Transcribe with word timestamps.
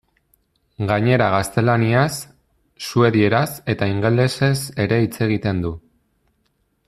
Gainera 0.91 1.27
gaztelaniaz, 1.35 2.13
suedieraz 2.87 3.47
eta 3.75 3.89
ingelesez 3.93 4.57
ere 4.87 5.01
hitz 5.05 5.15
egiten 5.29 5.61
du. 5.67 5.75